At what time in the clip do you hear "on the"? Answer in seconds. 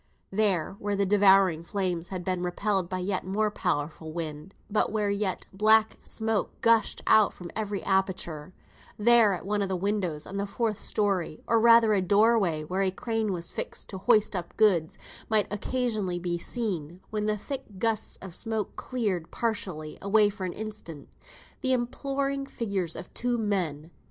10.25-10.47